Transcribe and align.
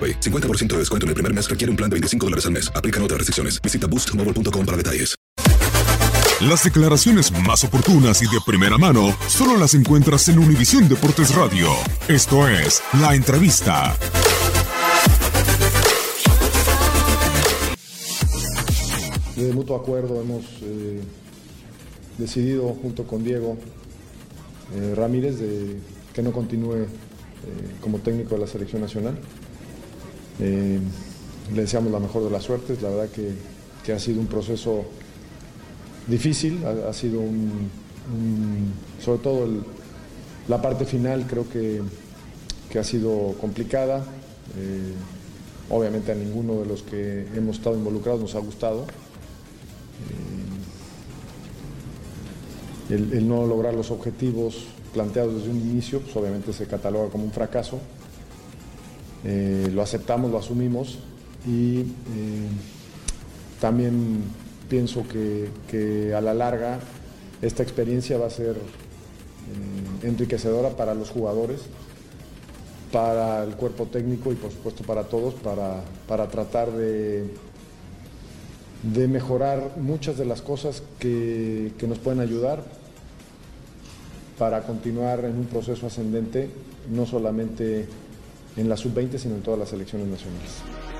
AroPay. 0.00 0.20
50% 0.20 0.68
de 0.68 0.78
descuento 0.78 1.04
en 1.04 1.08
el 1.08 1.14
primer 1.14 1.34
mes 1.34 1.50
requiere 1.50 1.70
un 1.70 1.76
plan 1.76 1.90
de 1.90 1.94
25 1.94 2.26
dólares 2.26 2.46
al 2.46 2.52
mes. 2.52 2.72
Aplican 2.74 3.02
otras 3.02 3.18
restricciones. 3.18 3.60
Visita 3.60 3.86
boostmobile.com 3.86 4.64
para 4.64 4.76
detalles. 4.76 5.14
Las 6.40 6.64
declaraciones 6.64 7.30
más 7.32 7.64
oportunas 7.64 8.22
y 8.22 8.24
de 8.24 8.40
primera 8.46 8.78
mano 8.78 9.14
solo 9.28 9.58
las 9.58 9.74
encuentras 9.74 10.26
en 10.30 10.38
Univisión 10.38 10.88
Deportes 10.88 11.34
Radio. 11.34 11.68
Esto 12.08 12.48
es 12.48 12.80
La 12.98 13.14
Entrevista. 13.14 13.94
De 19.36 19.52
mutuo 19.52 19.76
acuerdo 19.76 20.18
hemos 20.22 20.46
eh, 20.62 21.02
decidido 22.16 22.68
junto 22.70 23.06
con 23.06 23.22
Diego 23.22 23.58
eh, 24.74 24.94
Ramírez 24.94 25.38
de 25.40 25.76
que 26.14 26.22
no 26.22 26.32
continúe 26.32 26.74
eh, 26.76 26.86
como 27.82 27.98
técnico 27.98 28.36
de 28.36 28.40
la 28.40 28.46
selección 28.46 28.80
nacional. 28.80 29.18
Eh, 30.40 30.80
le 31.54 31.60
deseamos 31.60 31.92
la 31.92 31.98
mejor 31.98 32.24
de 32.24 32.30
las 32.30 32.44
suertes, 32.44 32.80
la 32.82 32.90
verdad 32.90 33.08
que, 33.10 33.32
que 33.84 33.92
ha 33.92 33.98
sido 33.98 34.20
un 34.20 34.26
proceso 34.26 34.84
difícil, 36.06 36.64
ha, 36.64 36.92
sido 36.92 37.20
un, 37.20 37.70
sobre 39.02 39.18
todo 39.18 39.48
la 40.48 40.60
parte 40.60 40.84
final 40.84 41.26
creo 41.28 41.48
que, 41.48 41.80
que 42.70 42.78
ha 42.78 42.84
sido 42.84 43.34
complicada. 43.40 44.04
Eh, 44.56 44.94
obviamente 45.70 46.10
a 46.10 46.14
ninguno 46.16 46.60
de 46.60 46.66
los 46.66 46.82
que 46.82 47.26
hemos 47.34 47.56
estado 47.58 47.76
involucrados 47.76 48.20
nos 48.20 48.34
ha 48.34 48.40
gustado. 48.40 48.86
Eh, 52.90 52.94
el, 52.94 53.12
el 53.12 53.28
no 53.28 53.46
lograr 53.46 53.74
los 53.74 53.92
objetivos 53.92 54.64
planteados 54.92 55.36
desde 55.36 55.50
un 55.50 55.60
inicio, 55.60 56.00
pues 56.00 56.16
obviamente 56.16 56.52
se 56.52 56.66
cataloga 56.66 57.08
como 57.08 57.24
un 57.24 57.30
fracaso. 57.30 57.78
Eh, 59.24 59.68
lo 59.72 59.82
aceptamos, 59.82 60.30
lo 60.30 60.38
asumimos 60.38 60.98
y 61.46 61.80
eh, 61.80 61.84
también 63.60 64.22
pienso 64.68 65.04
que, 65.06 66.14
a 66.14 66.20
la 66.20 66.32
larga 66.32 66.78
esta 67.42 67.62
experiencia 67.62 68.18
va 68.18 68.26
a 68.26 68.30
ser 68.30 68.56
eh, 68.56 70.06
enriquecedora 70.06 70.70
para 70.70 70.94
los 70.94 71.10
jugadores, 71.10 71.60
para 72.92 73.44
el 73.44 73.54
cuerpo 73.56 73.86
técnico 73.86 74.32
y 74.32 74.36
por 74.36 74.50
supuesto 74.52 74.84
para 74.84 75.04
todos, 75.04 75.34
para, 75.34 75.82
para 76.08 76.28
tratar 76.28 76.72
de, 76.72 77.24
de 78.82 79.08
mejorar 79.08 79.72
muchas 79.76 80.16
de 80.16 80.24
las 80.24 80.40
cosas 80.40 80.82
que, 80.98 81.72
que 81.78 81.86
nos 81.86 81.98
pueden 81.98 82.20
ayudar 82.20 82.64
para 84.38 84.62
continuar 84.62 85.26
en 85.26 85.36
un 85.36 85.44
proceso 85.44 85.86
ascendente, 85.86 86.48
no 86.90 87.04
solamente 87.04 87.86
en 88.56 88.68
la 88.68 88.76
sub-20, 88.76 89.18
sino 89.18 89.36
en 89.36 89.42
todas 89.42 89.58
las 89.58 89.68
selecciones 89.68 90.08
nacionales. 90.08 90.99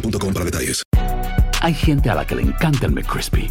boostmobile.com 0.00 0.32
para 0.32 0.44
detalles. 0.44 0.82
Hay 1.60 1.74
gente 1.74 2.10
a 2.10 2.14
la 2.14 2.26
que 2.26 2.36
le 2.36 2.42
encanta 2.42 2.86
el 2.86 2.92
McCrispy 2.92 3.50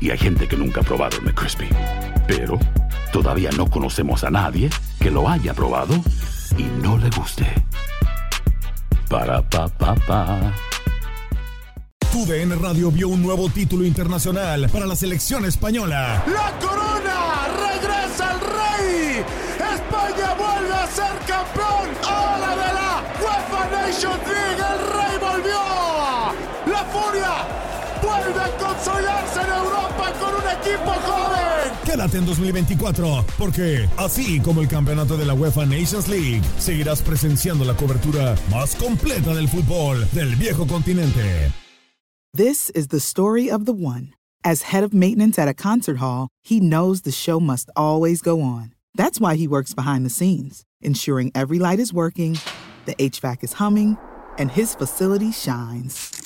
y 0.00 0.10
hay 0.10 0.18
gente 0.18 0.46
que 0.46 0.56
nunca 0.56 0.80
ha 0.80 0.84
probado 0.84 1.16
el 1.16 1.24
McCrispy. 1.24 1.68
Pero 2.26 2.58
todavía 3.12 3.50
no 3.56 3.68
conocemos 3.70 4.24
a 4.24 4.30
nadie 4.30 4.68
que 5.00 5.10
lo 5.10 5.28
haya 5.28 5.54
probado 5.54 5.94
y 6.56 6.64
no 6.82 6.98
le 6.98 7.10
guste. 7.10 7.46
Para 9.08 9.42
pa 9.48 9.68
pa 9.68 9.94
pa. 9.94 10.52
TUDN 12.12 12.60
Radio 12.60 12.90
vio 12.90 13.08
un 13.08 13.22
nuevo 13.22 13.48
título 13.48 13.84
internacional 13.84 14.68
para 14.70 14.86
la 14.86 14.96
selección 14.96 15.44
española. 15.44 16.24
¡La 16.26 16.58
corona! 16.58 17.48
¡Regresa 17.70 18.32
el 18.32 18.40
rey! 18.40 19.24
¡España 19.74 20.34
¡Vuelve 28.84 29.08
a 29.08 29.22
consolidarse 29.24 29.40
en 29.40 29.48
Europa 29.48 30.12
con 30.20 30.34
un 30.34 30.50
equipo 30.60 30.90
joven! 30.90 31.72
Quédate 31.84 32.18
en 32.18 32.26
2024, 32.26 33.24
porque 33.38 33.88
así 33.96 34.40
como 34.40 34.60
el 34.60 34.68
campeonato 34.68 35.16
de 35.16 35.24
la 35.24 35.34
UEFA 35.34 35.64
Nations 35.66 36.08
League, 36.08 36.42
seguirás 36.58 37.02
presenciando 37.02 37.64
la 37.64 37.74
cobertura 37.74 38.34
más 38.50 38.74
completa 38.76 39.34
del 39.34 39.48
fútbol 39.48 40.06
del 40.12 40.34
viejo 40.36 40.66
continente. 40.66 41.52
This 42.34 42.70
is 42.70 42.88
the 42.88 43.00
story 43.00 43.50
of 43.50 43.64
the 43.64 43.72
one. 43.72 44.12
As 44.44 44.62
head 44.72 44.84
of 44.84 44.92
maintenance 44.92 45.38
at 45.38 45.48
a 45.48 45.54
concert 45.54 45.98
hall, 45.98 46.28
he 46.42 46.60
knows 46.60 47.02
the 47.02 47.10
show 47.10 47.40
must 47.40 47.70
always 47.74 48.20
go 48.20 48.42
on. 48.42 48.74
That's 48.94 49.20
why 49.20 49.36
he 49.36 49.48
works 49.48 49.74
behind 49.74 50.04
the 50.04 50.10
scenes, 50.10 50.64
ensuring 50.80 51.32
every 51.34 51.58
light 51.58 51.80
is 51.80 51.92
working, 51.92 52.38
the 52.84 52.94
HVAC 52.96 53.42
is 53.42 53.54
humming, 53.54 53.96
and 54.38 54.50
his 54.50 54.74
facility 54.74 55.32
shines. 55.32 56.25